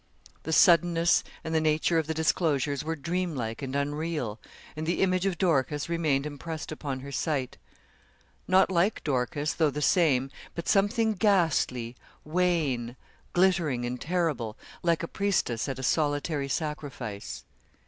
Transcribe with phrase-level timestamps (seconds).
[0.41, 4.39] The suddenness and the nature of the disclosures were dream like and unreal,
[4.75, 7.59] and the image of Dorcas remained impressed upon her sight;
[8.47, 11.95] not like Dorcas, though the same, but something ghastly,
[12.25, 12.95] wan,
[13.33, 17.43] glittering, and terrible, like a priestess at a solitary sacrifice.